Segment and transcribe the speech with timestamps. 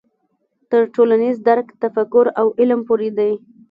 [0.69, 3.31] تر ټولنیز درک تفکر او عمل پورې دی.